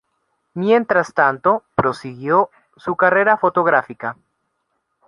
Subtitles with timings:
[0.55, 4.17] Mientras tanto, prosiguió su carrera fotográfica.